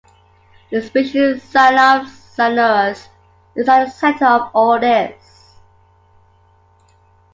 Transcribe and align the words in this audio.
The 0.71 0.81
species 0.81 1.43
"Cynops 1.43 2.35
cyanurus" 2.35 3.07
is 3.55 3.69
at 3.69 3.85
the 3.85 3.91
centre 3.91 4.25
of 4.25 4.49
all 4.55 4.79
this. 4.79 5.53